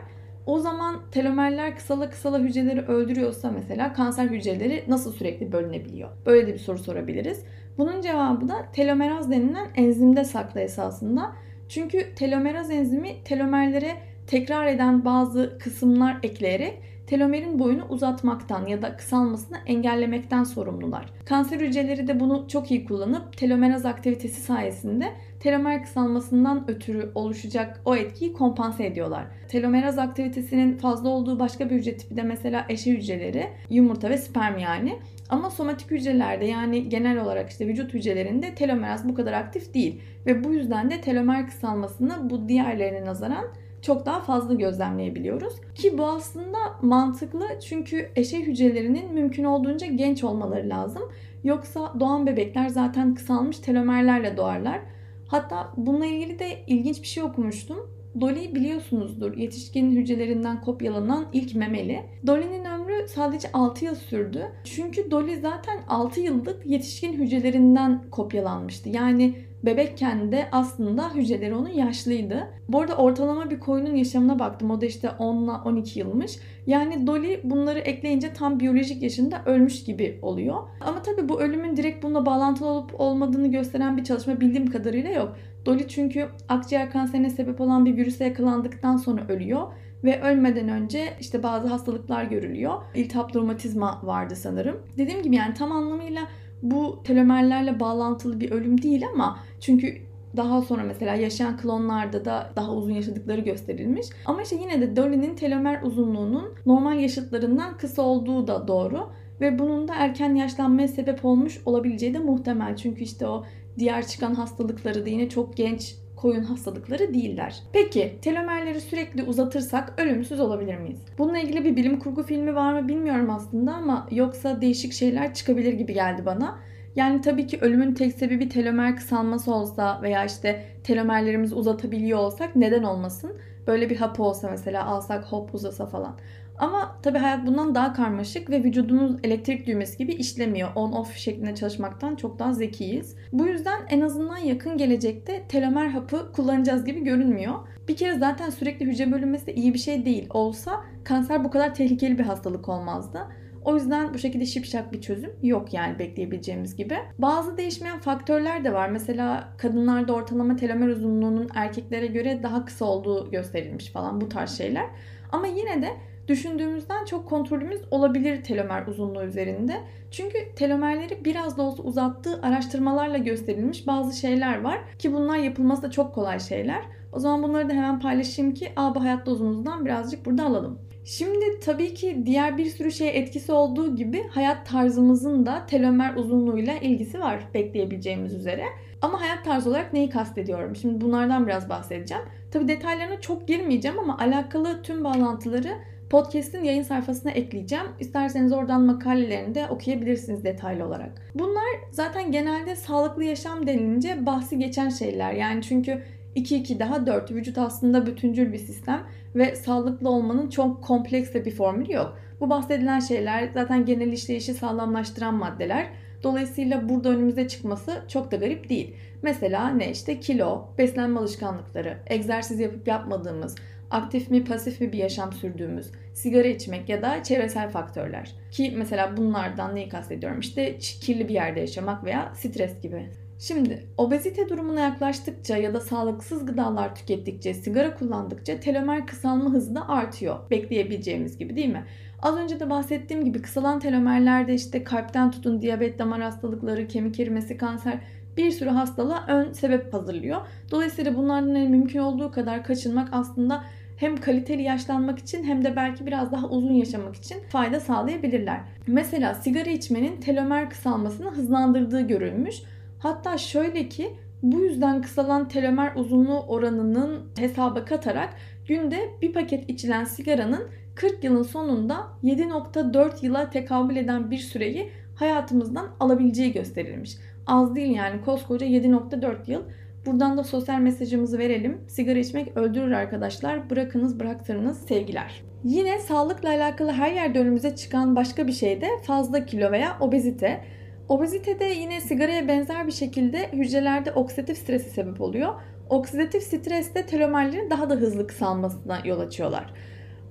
O 0.46 0.58
zaman 0.58 1.00
telomerler 1.12 1.76
kısala 1.76 2.10
kısala 2.10 2.38
hücreleri 2.38 2.80
öldürüyorsa 2.80 3.50
mesela 3.50 3.92
kanser 3.92 4.24
hücreleri 4.24 4.84
nasıl 4.88 5.12
sürekli 5.12 5.52
bölünebiliyor? 5.52 6.08
Böyle 6.26 6.46
de 6.46 6.54
bir 6.54 6.58
soru 6.58 6.78
sorabiliriz. 6.78 7.44
Bunun 7.78 8.00
cevabı 8.00 8.48
da 8.48 8.54
telomeraz 8.72 9.30
denilen 9.30 9.68
enzimde 9.74 10.24
saklı 10.24 10.60
esasında. 10.60 11.32
Çünkü 11.68 12.14
telomeraz 12.14 12.70
enzimi 12.70 13.24
telomerlere 13.24 13.96
tekrar 14.26 14.66
eden 14.66 15.04
bazı 15.04 15.58
kısımlar 15.58 16.16
ekleyerek 16.22 16.82
telomerin 17.10 17.58
boyunu 17.58 17.86
uzatmaktan 17.88 18.66
ya 18.66 18.82
da 18.82 18.96
kısalmasını 18.96 19.58
engellemekten 19.66 20.44
sorumlular. 20.44 21.06
Kanser 21.24 21.60
hücreleri 21.60 22.08
de 22.08 22.20
bunu 22.20 22.44
çok 22.48 22.70
iyi 22.70 22.84
kullanıp 22.84 23.36
telomeraz 23.36 23.86
aktivitesi 23.86 24.40
sayesinde 24.40 25.12
telomer 25.40 25.82
kısalmasından 25.82 26.70
ötürü 26.70 27.10
oluşacak 27.14 27.80
o 27.84 27.96
etkiyi 27.96 28.32
kompanse 28.32 28.86
ediyorlar. 28.86 29.24
Telomeraz 29.48 29.98
aktivitesinin 29.98 30.76
fazla 30.76 31.08
olduğu 31.08 31.38
başka 31.38 31.70
bir 31.70 31.74
hücre 31.74 31.96
tipi 31.96 32.16
de 32.16 32.22
mesela 32.22 32.66
eşe 32.68 32.90
hücreleri, 32.90 33.48
yumurta 33.70 34.10
ve 34.10 34.18
sperm 34.18 34.58
yani. 34.58 34.98
Ama 35.28 35.50
somatik 35.50 35.90
hücrelerde 35.90 36.44
yani 36.44 36.88
genel 36.88 37.20
olarak 37.20 37.50
işte 37.50 37.68
vücut 37.68 37.94
hücrelerinde 37.94 38.54
telomeraz 38.54 39.08
bu 39.08 39.14
kadar 39.14 39.32
aktif 39.32 39.74
değil. 39.74 40.00
Ve 40.26 40.44
bu 40.44 40.52
yüzden 40.52 40.90
de 40.90 41.00
telomer 41.00 41.46
kısalmasını 41.46 42.30
bu 42.30 42.48
diğerlerine 42.48 43.04
nazaran 43.04 43.44
çok 43.82 44.06
daha 44.06 44.20
fazla 44.20 44.54
gözlemleyebiliyoruz. 44.54 45.54
Ki 45.74 45.98
bu 45.98 46.06
aslında 46.06 46.58
mantıklı 46.82 47.46
çünkü 47.68 48.08
eşe 48.16 48.40
hücrelerinin 48.40 49.14
mümkün 49.14 49.44
olduğunca 49.44 49.86
genç 49.86 50.24
olmaları 50.24 50.68
lazım. 50.68 51.02
Yoksa 51.44 51.94
doğan 52.00 52.26
bebekler 52.26 52.68
zaten 52.68 53.14
kısalmış 53.14 53.58
telomerlerle 53.58 54.36
doğarlar. 54.36 54.80
Hatta 55.28 55.72
bununla 55.76 56.06
ilgili 56.06 56.38
de 56.38 56.46
ilginç 56.66 57.02
bir 57.02 57.06
şey 57.06 57.22
okumuştum. 57.22 57.90
Dolly 58.20 58.54
biliyorsunuzdur 58.54 59.36
yetişkin 59.36 59.90
hücrelerinden 59.90 60.60
kopyalanan 60.60 61.26
ilk 61.32 61.54
memeli. 61.54 62.02
Dolly'nin 62.26 62.64
ömrü 62.64 63.08
sadece 63.08 63.52
6 63.52 63.84
yıl 63.84 63.94
sürdü. 63.94 64.52
Çünkü 64.64 65.10
Dolly 65.10 65.40
zaten 65.40 65.80
6 65.88 66.20
yıllık 66.20 66.66
yetişkin 66.66 67.12
hücrelerinden 67.12 68.02
kopyalanmıştı. 68.10 68.88
Yani 68.88 69.34
bebekken 69.64 70.32
de 70.32 70.48
aslında 70.52 71.14
hücreleri 71.14 71.54
onun 71.54 71.68
yaşlıydı. 71.68 72.48
Bu 72.68 72.80
arada 72.80 72.96
ortalama 72.96 73.50
bir 73.50 73.60
koyunun 73.60 73.94
yaşamına 73.94 74.38
baktım. 74.38 74.70
O 74.70 74.80
da 74.80 74.86
işte 74.86 75.10
10 75.10 75.44
ile 75.44 75.50
12 75.50 75.98
yılmış. 75.98 76.38
Yani 76.66 77.06
Dolly 77.06 77.40
bunları 77.44 77.78
ekleyince 77.78 78.32
tam 78.32 78.60
biyolojik 78.60 79.02
yaşında 79.02 79.42
ölmüş 79.46 79.84
gibi 79.84 80.18
oluyor. 80.22 80.56
Ama 80.80 81.02
tabii 81.02 81.28
bu 81.28 81.40
ölümün 81.40 81.76
direkt 81.76 82.02
bununla 82.04 82.26
bağlantılı 82.26 82.68
olup 82.68 83.00
olmadığını 83.00 83.50
gösteren 83.50 83.96
bir 83.96 84.04
çalışma 84.04 84.40
bildiğim 84.40 84.70
kadarıyla 84.70 85.10
yok. 85.10 85.36
Dolly 85.66 85.88
çünkü 85.88 86.28
akciğer 86.48 86.90
kanserine 86.90 87.30
sebep 87.30 87.60
olan 87.60 87.86
bir 87.86 87.96
virüse 87.96 88.24
yakalandıktan 88.24 88.96
sonra 88.96 89.22
ölüyor 89.28 89.72
ve 90.04 90.22
ölmeden 90.22 90.68
önce 90.68 91.16
işte 91.20 91.42
bazı 91.42 91.68
hastalıklar 91.68 92.24
görülüyor. 92.24 92.74
İltihap 92.94 93.36
romatizma 93.36 94.00
vardı 94.02 94.36
sanırım. 94.36 94.82
Dediğim 94.98 95.22
gibi 95.22 95.36
yani 95.36 95.54
tam 95.54 95.72
anlamıyla 95.72 96.20
bu 96.62 97.00
telomerlerle 97.04 97.80
bağlantılı 97.80 98.40
bir 98.40 98.50
ölüm 98.50 98.82
değil 98.82 99.04
ama 99.14 99.38
çünkü 99.60 100.10
daha 100.36 100.62
sonra 100.62 100.82
mesela 100.82 101.14
yaşayan 101.14 101.56
klonlarda 101.56 102.24
da 102.24 102.50
daha 102.56 102.74
uzun 102.74 102.92
yaşadıkları 102.92 103.40
gösterilmiş. 103.40 104.06
Ama 104.26 104.42
işte 104.42 104.56
yine 104.56 104.80
de 104.80 104.96
Dolly'nin 104.96 105.34
telomer 105.34 105.82
uzunluğunun 105.82 106.52
normal 106.66 106.98
yaşıtlarından 106.98 107.76
kısa 107.76 108.02
olduğu 108.02 108.46
da 108.46 108.68
doğru. 108.68 109.10
Ve 109.40 109.58
bunun 109.58 109.88
da 109.88 109.94
erken 109.94 110.34
yaşlanmaya 110.34 110.88
sebep 110.88 111.24
olmuş 111.24 111.60
olabileceği 111.66 112.14
de 112.14 112.18
muhtemel. 112.18 112.76
Çünkü 112.76 113.04
işte 113.04 113.28
o 113.28 113.44
diğer 113.78 114.06
çıkan 114.06 114.34
hastalıkları 114.34 115.06
da 115.06 115.08
yine 115.08 115.28
çok 115.28 115.56
genç 115.56 115.94
koyun 116.20 116.42
hastalıkları 116.42 117.14
değiller. 117.14 117.62
Peki 117.72 118.18
telomerleri 118.22 118.80
sürekli 118.80 119.22
uzatırsak 119.22 119.94
ölümsüz 119.98 120.40
olabilir 120.40 120.76
miyiz? 120.76 121.00
Bununla 121.18 121.38
ilgili 121.38 121.64
bir 121.64 121.76
bilim 121.76 121.98
kurgu 121.98 122.22
filmi 122.22 122.54
var 122.54 122.80
mı 122.80 122.88
bilmiyorum 122.88 123.30
aslında 123.30 123.74
ama 123.74 124.08
yoksa 124.10 124.60
değişik 124.60 124.92
şeyler 124.92 125.34
çıkabilir 125.34 125.72
gibi 125.72 125.94
geldi 125.94 126.26
bana. 126.26 126.58
Yani 126.96 127.20
tabii 127.20 127.46
ki 127.46 127.58
ölümün 127.60 127.94
tek 127.94 128.14
sebebi 128.14 128.48
telomer 128.48 128.96
kısalması 128.96 129.54
olsa 129.54 130.02
veya 130.02 130.24
işte 130.24 130.66
telomerlerimizi 130.84 131.54
uzatabiliyor 131.54 132.18
olsak 132.18 132.56
neden 132.56 132.82
olmasın? 132.82 133.36
Böyle 133.66 133.90
bir 133.90 133.96
hap 133.96 134.20
olsa 134.20 134.50
mesela 134.50 134.86
alsak 134.86 135.24
hop 135.24 135.54
uzasa 135.54 135.86
falan. 135.86 136.18
Ama 136.60 136.96
tabii 137.02 137.18
hayat 137.18 137.46
bundan 137.46 137.74
daha 137.74 137.92
karmaşık 137.92 138.50
ve 138.50 138.64
vücudumuz 138.64 139.16
elektrik 139.24 139.66
düğmesi 139.66 139.98
gibi 139.98 140.12
işlemiyor. 140.12 140.68
On-off 140.74 141.14
şeklinde 141.14 141.54
çalışmaktan 141.54 142.16
çok 142.16 142.38
daha 142.38 142.52
zekiyiz. 142.52 143.16
Bu 143.32 143.46
yüzden 143.46 143.80
en 143.88 144.00
azından 144.00 144.36
yakın 144.36 144.76
gelecekte 144.76 145.42
telomer 145.48 145.86
hapı 145.86 146.32
kullanacağız 146.32 146.84
gibi 146.84 147.04
görünmüyor. 147.04 147.54
Bir 147.88 147.96
kere 147.96 148.18
zaten 148.18 148.50
sürekli 148.50 148.86
hücre 148.86 149.12
bölünmesi 149.12 149.46
de 149.46 149.54
iyi 149.54 149.74
bir 149.74 149.78
şey 149.78 150.04
değil. 150.04 150.26
Olsa 150.30 150.84
kanser 151.04 151.44
bu 151.44 151.50
kadar 151.50 151.74
tehlikeli 151.74 152.18
bir 152.18 152.24
hastalık 152.24 152.68
olmazdı. 152.68 153.18
O 153.64 153.74
yüzden 153.74 154.14
bu 154.14 154.18
şekilde 154.18 154.46
şipşak 154.46 154.92
bir 154.92 155.00
çözüm 155.00 155.32
yok 155.42 155.74
yani 155.74 155.98
bekleyebileceğimiz 155.98 156.76
gibi. 156.76 156.96
Bazı 157.18 157.56
değişmeyen 157.56 157.98
faktörler 157.98 158.64
de 158.64 158.72
var. 158.72 158.88
Mesela 158.88 159.48
kadınlarda 159.58 160.12
ortalama 160.12 160.56
telomer 160.56 160.88
uzunluğunun 160.88 161.48
erkeklere 161.54 162.06
göre 162.06 162.40
daha 162.42 162.64
kısa 162.64 162.84
olduğu 162.84 163.30
gösterilmiş 163.30 163.92
falan 163.92 164.20
bu 164.20 164.28
tarz 164.28 164.58
şeyler. 164.58 164.86
Ama 165.32 165.46
yine 165.46 165.82
de 165.82 165.88
düşündüğümüzden 166.30 167.04
çok 167.04 167.28
kontrolümüz 167.28 167.80
olabilir 167.90 168.42
telomer 168.42 168.86
uzunluğu 168.86 169.22
üzerinde. 169.22 169.76
Çünkü 170.10 170.38
telomerleri 170.56 171.24
biraz 171.24 171.58
da 171.58 171.62
olsa 171.62 171.82
uzattığı 171.82 172.42
araştırmalarla 172.42 173.18
gösterilmiş 173.18 173.86
bazı 173.86 174.18
şeyler 174.18 174.60
var 174.60 174.78
ki 174.98 175.12
bunlar 175.12 175.36
yapılması 175.36 175.82
da 175.82 175.90
çok 175.90 176.14
kolay 176.14 176.40
şeyler. 176.40 176.82
O 177.12 177.18
zaman 177.18 177.42
bunları 177.42 177.68
da 177.68 177.72
hemen 177.72 178.00
paylaşayım 178.00 178.54
ki 178.54 178.72
aa 178.76 178.94
bu 178.94 179.02
hayat 179.02 179.26
dozumuzdan 179.26 179.84
birazcık 179.84 180.26
burada 180.26 180.44
alalım. 180.44 180.78
Şimdi 181.04 181.60
tabii 181.60 181.94
ki 181.94 182.22
diğer 182.26 182.58
bir 182.58 182.66
sürü 182.66 182.92
şeye 182.92 183.12
etkisi 183.12 183.52
olduğu 183.52 183.96
gibi 183.96 184.28
hayat 184.28 184.66
tarzımızın 184.66 185.46
da 185.46 185.66
telomer 185.66 186.14
uzunluğuyla 186.14 186.74
ilgisi 186.74 187.20
var 187.20 187.48
bekleyebileceğimiz 187.54 188.34
üzere. 188.34 188.64
Ama 189.02 189.20
hayat 189.20 189.44
tarzı 189.44 189.70
olarak 189.70 189.92
neyi 189.92 190.10
kastediyorum? 190.10 190.76
Şimdi 190.76 191.00
bunlardan 191.00 191.46
biraz 191.46 191.68
bahsedeceğim. 191.68 192.24
Tabii 192.50 192.68
detaylarına 192.68 193.20
çok 193.20 193.48
girmeyeceğim 193.48 193.98
ama 193.98 194.18
alakalı 194.18 194.82
tüm 194.82 195.04
bağlantıları 195.04 195.74
Podcast'in 196.10 196.64
yayın 196.64 196.82
sayfasına 196.82 197.30
ekleyeceğim. 197.30 197.86
İsterseniz 198.00 198.52
oradan 198.52 198.82
makalelerini 198.82 199.54
de 199.54 199.66
okuyabilirsiniz 199.68 200.44
detaylı 200.44 200.86
olarak. 200.86 201.12
Bunlar 201.34 201.64
zaten 201.90 202.32
genelde 202.32 202.76
sağlıklı 202.76 203.24
yaşam 203.24 203.66
denilince 203.66 204.26
bahsi 204.26 204.58
geçen 204.58 204.88
şeyler. 204.88 205.32
Yani 205.32 205.62
çünkü 205.62 206.02
2-2 206.36 206.78
daha 206.78 207.06
4. 207.06 207.30
Vücut 207.30 207.58
aslında 207.58 208.06
bütüncül 208.06 208.52
bir 208.52 208.58
sistem 208.58 209.02
ve 209.34 209.56
sağlıklı 209.56 210.08
olmanın 210.08 210.50
çok 210.50 210.84
kompleks 210.84 211.34
bir 211.34 211.50
formülü 211.50 211.92
yok. 211.92 212.18
Bu 212.40 212.50
bahsedilen 212.50 213.00
şeyler 213.00 213.48
zaten 213.54 213.84
genel 213.84 214.12
işleyişi 214.12 214.54
sağlamlaştıran 214.54 215.34
maddeler. 215.34 215.86
Dolayısıyla 216.22 216.88
burada 216.88 217.08
önümüze 217.08 217.48
çıkması 217.48 218.04
çok 218.08 218.30
da 218.30 218.36
garip 218.36 218.68
değil. 218.68 218.94
Mesela 219.22 219.68
ne 219.68 219.90
işte 219.90 220.20
kilo, 220.20 220.68
beslenme 220.78 221.20
alışkanlıkları, 221.20 221.96
egzersiz 222.06 222.60
yapıp 222.60 222.88
yapmadığımız, 222.88 223.56
aktif 223.90 224.30
mi 224.30 224.44
pasif 224.44 224.80
mi 224.80 224.92
bir 224.92 224.98
yaşam 224.98 225.32
sürdüğümüz, 225.32 225.90
sigara 226.14 226.48
içmek 226.48 226.88
ya 226.88 227.02
da 227.02 227.22
çevresel 227.22 227.70
faktörler. 227.70 228.32
Ki 228.50 228.74
mesela 228.76 229.16
bunlardan 229.16 229.74
neyi 229.74 229.88
kastediyorum? 229.88 230.40
İşte 230.40 230.78
kirli 230.78 231.28
bir 231.28 231.34
yerde 231.34 231.60
yaşamak 231.60 232.04
veya 232.04 232.32
stres 232.34 232.80
gibi. 232.82 233.10
Şimdi 233.38 233.86
obezite 233.96 234.48
durumuna 234.48 234.80
yaklaştıkça 234.80 235.56
ya 235.56 235.74
da 235.74 235.80
sağlıksız 235.80 236.46
gıdalar 236.46 236.94
tükettikçe, 236.94 237.54
sigara 237.54 237.94
kullandıkça 237.94 238.60
telomer 238.60 239.06
kısalma 239.06 239.52
hızı 239.52 239.74
da 239.74 239.88
artıyor. 239.88 240.36
Bekleyebileceğimiz 240.50 241.38
gibi 241.38 241.56
değil 241.56 241.68
mi? 241.68 241.84
Az 242.22 242.36
önce 242.36 242.60
de 242.60 242.70
bahsettiğim 242.70 243.24
gibi 243.24 243.42
kısalan 243.42 243.80
telomerlerde 243.80 244.54
işte 244.54 244.84
kalpten 244.84 245.30
tutun 245.30 245.62
diyabet, 245.62 245.98
damar 245.98 246.20
hastalıkları, 246.20 246.88
kemik 246.88 247.20
erimesi, 247.20 247.56
kanser 247.56 248.00
bir 248.36 248.50
sürü 248.50 248.70
hastalığa 248.70 249.24
ön 249.28 249.52
sebep 249.52 249.94
hazırlıyor. 249.94 250.40
Dolayısıyla 250.70 251.16
bunlardan 251.16 251.70
mümkün 251.70 251.98
olduğu 251.98 252.30
kadar 252.30 252.64
kaçınmak 252.64 253.08
aslında 253.12 253.64
hem 254.00 254.16
kaliteli 254.16 254.62
yaşlanmak 254.62 255.18
için 255.18 255.44
hem 255.44 255.64
de 255.64 255.76
belki 255.76 256.06
biraz 256.06 256.32
daha 256.32 256.48
uzun 256.48 256.72
yaşamak 256.72 257.16
için 257.16 257.40
fayda 257.48 257.80
sağlayabilirler. 257.80 258.60
Mesela 258.86 259.34
sigara 259.34 259.70
içmenin 259.70 260.20
telomer 260.20 260.70
kısalmasını 260.70 261.30
hızlandırdığı 261.30 262.00
görülmüş. 262.00 262.56
Hatta 262.98 263.38
şöyle 263.38 263.88
ki 263.88 264.16
bu 264.42 264.60
yüzden 264.60 265.02
kısalan 265.02 265.48
telomer 265.48 265.92
uzunluğu 265.96 266.40
oranının 266.40 267.20
hesaba 267.38 267.84
katarak 267.84 268.34
günde 268.66 269.10
bir 269.22 269.32
paket 269.32 269.70
içilen 269.70 270.04
sigaranın 270.04 270.68
40 270.94 271.24
yılın 271.24 271.42
sonunda 271.42 272.06
7.4 272.24 273.24
yıla 273.24 273.50
tekabül 273.50 273.96
eden 273.96 274.30
bir 274.30 274.38
süreyi 274.38 274.90
hayatımızdan 275.14 275.86
alabileceği 276.00 276.52
gösterilmiş. 276.52 277.16
Az 277.46 277.74
değil 277.74 277.96
yani 277.96 278.20
koskoca 278.24 278.66
7.4 278.66 279.50
yıl. 279.50 279.62
Buradan 280.06 280.38
da 280.38 280.44
sosyal 280.44 280.78
mesajımızı 280.80 281.38
verelim. 281.38 281.80
Sigara 281.88 282.18
içmek 282.18 282.56
öldürür 282.56 282.90
arkadaşlar. 282.90 283.70
Bırakınız 283.70 284.20
bıraktırınız 284.20 284.78
sevgiler. 284.78 285.42
Yine 285.64 285.98
sağlıkla 285.98 286.48
alakalı 286.48 286.92
her 286.92 287.12
yerde 287.12 287.40
önümüze 287.40 287.76
çıkan 287.76 288.16
başka 288.16 288.46
bir 288.46 288.52
şey 288.52 288.80
de 288.80 288.88
fazla 289.02 289.46
kilo 289.46 289.72
veya 289.72 289.96
obezite. 290.00 290.60
Obezitede 291.08 291.64
yine 291.64 292.00
sigaraya 292.00 292.48
benzer 292.48 292.86
bir 292.86 292.92
şekilde 292.92 293.52
hücrelerde 293.52 294.12
oksidatif 294.12 294.58
stresi 294.58 294.90
sebep 294.90 295.20
oluyor. 295.20 295.54
Oksidatif 295.88 296.42
stres 296.42 296.94
de 296.94 297.06
telomerlerin 297.06 297.70
daha 297.70 297.90
da 297.90 297.94
hızlı 297.94 298.26
kısalmasına 298.26 299.00
yol 299.04 299.20
açıyorlar. 299.20 299.74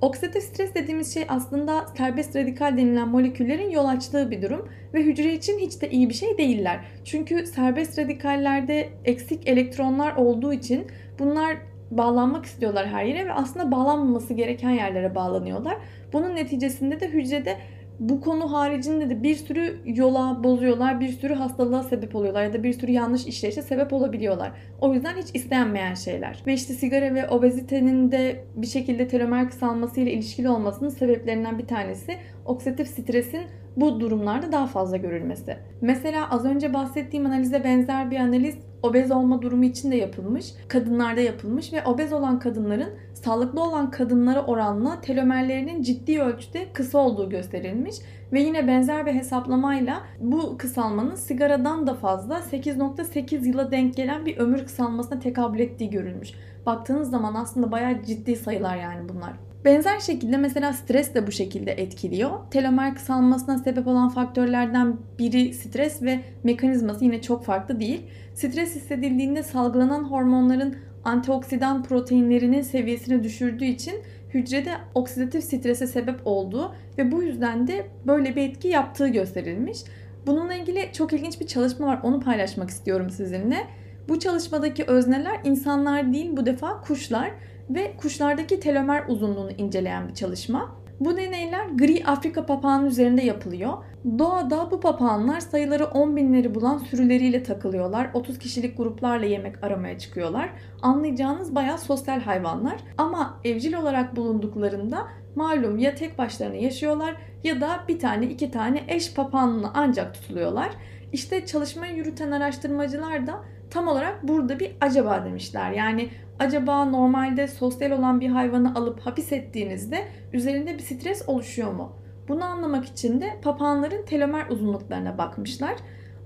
Oksidatif 0.01 0.43
stres 0.43 0.75
dediğimiz 0.75 1.13
şey 1.13 1.25
aslında 1.27 1.85
serbest 1.97 2.35
radikal 2.35 2.77
denilen 2.77 3.07
moleküllerin 3.07 3.69
yol 3.69 3.85
açtığı 3.85 4.31
bir 4.31 4.41
durum 4.41 4.69
ve 4.93 5.03
hücre 5.03 5.33
için 5.33 5.59
hiç 5.59 5.81
de 5.81 5.89
iyi 5.89 6.09
bir 6.09 6.13
şey 6.13 6.37
değiller. 6.37 6.79
Çünkü 7.05 7.45
serbest 7.45 7.99
radikallerde 7.99 8.89
eksik 9.05 9.47
elektronlar 9.47 10.15
olduğu 10.15 10.53
için 10.53 10.87
bunlar 11.19 11.57
bağlanmak 11.91 12.45
istiyorlar 12.45 12.87
her 12.87 13.05
yere 13.05 13.25
ve 13.25 13.33
aslında 13.33 13.71
bağlanmaması 13.71 14.33
gereken 14.33 14.69
yerlere 14.69 15.15
bağlanıyorlar. 15.15 15.77
Bunun 16.13 16.35
neticesinde 16.35 16.99
de 16.99 17.07
hücrede 17.07 17.57
bu 17.99 18.21
konu 18.21 18.51
haricinde 18.51 19.09
de 19.09 19.23
bir 19.23 19.35
sürü 19.35 19.81
yola 19.85 20.43
bozuyorlar, 20.43 20.99
bir 20.99 21.09
sürü 21.09 21.33
hastalığa 21.33 21.83
sebep 21.83 22.15
oluyorlar 22.15 22.43
ya 22.43 22.53
da 22.53 22.63
bir 22.63 22.73
sürü 22.73 22.91
yanlış 22.91 23.27
işleyişe 23.27 23.61
sebep 23.61 23.93
olabiliyorlar. 23.93 24.51
O 24.81 24.93
yüzden 24.93 25.17
hiç 25.17 25.35
istenmeyen 25.35 25.93
şeyler. 25.93 26.43
Ve 26.47 26.53
işte 26.53 26.73
sigara 26.73 27.15
ve 27.15 27.29
obezitenin 27.29 28.11
de 28.11 28.45
bir 28.55 28.67
şekilde 28.67 29.07
telomer 29.07 29.49
kısalması 29.49 29.99
ilişkili 29.99 30.49
olmasının 30.49 30.89
sebeplerinden 30.89 31.59
bir 31.59 31.67
tanesi 31.67 32.17
oksidatif 32.45 32.87
stresin 32.87 33.41
bu 33.75 33.99
durumlarda 33.99 34.51
daha 34.51 34.67
fazla 34.67 34.97
görülmesi. 34.97 35.57
Mesela 35.81 36.29
az 36.29 36.45
önce 36.45 36.73
bahsettiğim 36.73 37.25
analize 37.25 37.63
benzer 37.63 38.11
bir 38.11 38.17
analiz 38.17 38.55
obez 38.83 39.11
olma 39.11 39.41
durumu 39.41 39.65
için 39.65 39.91
de 39.91 39.95
yapılmış. 39.95 40.53
Kadınlarda 40.67 41.21
yapılmış 41.21 41.73
ve 41.73 41.83
obez 41.85 42.13
olan 42.13 42.39
kadınların 42.39 42.89
sağlıklı 43.13 43.63
olan 43.63 43.91
kadınlara 43.91 44.45
oranla 44.45 45.01
telomerlerinin 45.01 45.83
ciddi 45.83 46.21
ölçüde 46.21 46.67
kısa 46.73 46.97
olduğu 46.97 47.29
gösterilmiş. 47.29 47.95
Ve 48.33 48.41
yine 48.41 48.67
benzer 48.67 49.05
bir 49.05 49.13
hesaplamayla 49.13 50.01
bu 50.19 50.57
kısalmanın 50.57 51.15
sigaradan 51.15 51.87
da 51.87 51.93
fazla 51.93 52.39
8.8 52.39 53.47
yıla 53.47 53.71
denk 53.71 53.95
gelen 53.95 54.25
bir 54.25 54.37
ömür 54.37 54.65
kısalmasına 54.65 55.19
tekabül 55.19 55.59
ettiği 55.59 55.89
görülmüş. 55.89 56.29
Baktığınız 56.65 57.09
zaman 57.09 57.35
aslında 57.35 57.71
bayağı 57.71 58.03
ciddi 58.03 58.35
sayılar 58.35 58.77
yani 58.77 59.09
bunlar. 59.09 59.48
Benzer 59.65 59.99
şekilde 59.99 60.37
mesela 60.37 60.73
stres 60.73 61.13
de 61.13 61.27
bu 61.27 61.31
şekilde 61.31 61.71
etkiliyor. 61.71 62.31
Telomer 62.51 62.95
kısalmasına 62.95 63.57
sebep 63.57 63.87
olan 63.87 64.09
faktörlerden 64.09 64.97
biri 65.19 65.53
stres 65.53 66.01
ve 66.01 66.19
mekanizması 66.43 67.03
yine 67.03 67.21
çok 67.21 67.45
farklı 67.45 67.79
değil. 67.79 68.01
Stres 68.33 68.75
hissedildiğinde 68.75 69.43
salgılanan 69.43 70.03
hormonların 70.03 70.75
antioksidan 71.03 71.83
proteinlerinin 71.83 72.61
seviyesini 72.61 73.23
düşürdüğü 73.23 73.65
için 73.65 73.95
hücrede 74.33 74.71
oksidatif 74.95 75.43
strese 75.43 75.87
sebep 75.87 76.19
olduğu 76.25 76.75
ve 76.97 77.11
bu 77.11 77.23
yüzden 77.23 77.67
de 77.67 77.87
böyle 78.07 78.35
bir 78.35 78.49
etki 78.49 78.67
yaptığı 78.67 79.07
gösterilmiş. 79.07 79.79
Bununla 80.27 80.53
ilgili 80.53 80.89
çok 80.93 81.13
ilginç 81.13 81.41
bir 81.41 81.47
çalışma 81.47 81.87
var. 81.87 81.99
Onu 82.03 82.19
paylaşmak 82.19 82.69
istiyorum 82.69 83.09
sizinle. 83.09 83.67
Bu 84.09 84.19
çalışmadaki 84.19 84.83
özneler 84.83 85.39
insanlar 85.43 86.13
değil 86.13 86.37
bu 86.37 86.45
defa 86.45 86.81
kuşlar 86.81 87.31
ve 87.69 87.93
kuşlardaki 87.97 88.59
telomer 88.59 89.03
uzunluğunu 89.07 89.51
inceleyen 89.51 90.07
bir 90.07 90.13
çalışma. 90.13 90.79
Bu 90.99 91.17
deneyler 91.17 91.65
gri 91.65 92.05
Afrika 92.05 92.45
papağanı 92.45 92.87
üzerinde 92.87 93.21
yapılıyor. 93.21 93.73
Doğada 94.19 94.71
bu 94.71 94.79
papağanlar 94.79 95.39
sayıları 95.39 95.85
10 95.85 96.15
binleri 96.15 96.55
bulan 96.55 96.77
sürüleriyle 96.77 97.43
takılıyorlar. 97.43 98.09
30 98.13 98.39
kişilik 98.39 98.77
gruplarla 98.77 99.25
yemek 99.25 99.63
aramaya 99.63 99.99
çıkıyorlar. 99.99 100.49
Anlayacağınız 100.81 101.55
bayağı 101.55 101.77
sosyal 101.77 102.19
hayvanlar. 102.19 102.75
Ama 102.97 103.39
evcil 103.43 103.73
olarak 103.73 104.15
bulunduklarında 104.15 105.07
malum 105.35 105.77
ya 105.77 105.95
tek 105.95 106.17
başlarına 106.17 106.55
yaşıyorlar 106.55 107.15
ya 107.43 107.61
da 107.61 107.79
bir 107.87 107.99
tane 107.99 108.25
iki 108.25 108.51
tane 108.51 108.83
eş 108.87 109.13
papağanla 109.13 109.71
ancak 109.73 110.13
tutuluyorlar. 110.13 110.69
İşte 111.13 111.45
çalışmayı 111.45 111.95
yürüten 111.95 112.31
araştırmacılar 112.31 113.27
da 113.27 113.39
tam 113.69 113.87
olarak 113.87 114.27
burada 114.27 114.59
bir 114.59 114.71
acaba 114.81 115.25
demişler. 115.25 115.71
Yani 115.71 116.09
acaba 116.39 116.85
normalde 116.85 117.47
sosyal 117.47 117.91
olan 117.91 118.21
bir 118.21 118.29
hayvanı 118.29 118.75
alıp 118.75 118.99
hapis 118.99 119.31
ettiğinizde 119.31 120.05
üzerinde 120.33 120.73
bir 120.73 120.83
stres 120.83 121.29
oluşuyor 121.29 121.73
mu? 121.73 121.91
Bunu 122.27 122.43
anlamak 122.43 122.85
için 122.85 123.21
de 123.21 123.39
papağanların 123.41 124.05
telomer 124.05 124.47
uzunluklarına 124.49 125.17
bakmışlar. 125.17 125.75